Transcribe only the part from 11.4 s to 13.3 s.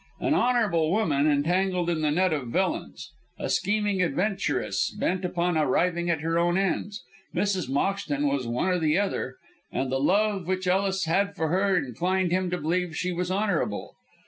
her inclined him to believe she was